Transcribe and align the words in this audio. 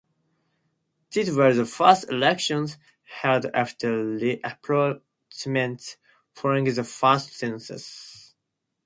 These 1.11 1.35
were 1.35 1.53
the 1.53 1.63
first 1.63 2.09
elections 2.09 2.79
held 3.03 3.45
after 3.53 4.03
reapportionment 4.03 5.95
following 6.33 6.63
the 6.73 6.83
first 6.83 7.33
census. 7.33 8.33